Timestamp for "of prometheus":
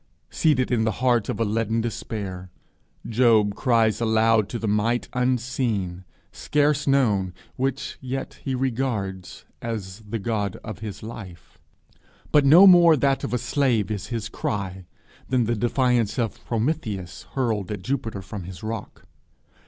16.17-17.27